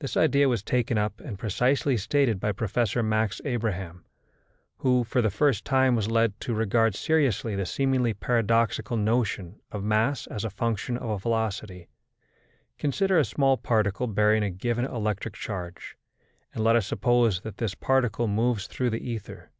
This 0.00 0.18
idea 0.18 0.50
was 0.50 0.62
taken 0.62 0.98
up 0.98 1.18
and 1.18 1.38
precisely 1.38 1.96
stated 1.96 2.38
by 2.38 2.52
Professor 2.52 3.02
Max 3.02 3.40
Abraham, 3.46 4.04
who, 4.80 5.02
for 5.02 5.22
the 5.22 5.30
first 5.30 5.64
time, 5.64 5.96
was 5.96 6.10
led 6.10 6.38
to 6.40 6.52
regard 6.52 6.94
seriously 6.94 7.56
the 7.56 7.64
seemingly 7.64 8.12
paradoxical 8.12 8.98
notion 8.98 9.58
of 9.72 9.82
mass 9.82 10.26
as 10.26 10.44
a 10.44 10.50
function 10.50 10.98
of 10.98 11.22
velocity. 11.22 11.88
Consider 12.76 13.18
a 13.18 13.24
small 13.24 13.56
particle 13.56 14.06
bearing 14.06 14.42
a 14.42 14.50
given 14.50 14.84
electric 14.84 15.32
charge, 15.32 15.96
and 16.52 16.62
let 16.62 16.76
us 16.76 16.86
suppose 16.86 17.40
that 17.40 17.56
this 17.56 17.74
particle 17.74 18.28
moves 18.28 18.66
through 18.66 18.90
the 18.90 19.10
ether. 19.10 19.52